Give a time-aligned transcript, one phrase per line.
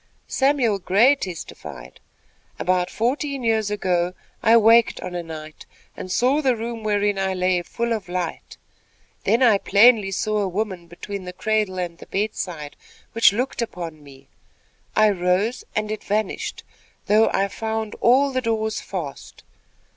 [0.25, 1.99] Samuel Gray testified:
[2.57, 7.35] "About fourteen years ago, I waked on a night, and saw the room wherein I
[7.35, 8.57] lay full of light.
[9.25, 12.75] Then I plainly saw a woman, between the cradle and the bedside,
[13.11, 14.27] which looked upon me.
[14.95, 16.63] I rose, and it vanished,
[17.05, 19.43] though I found all the doors fast.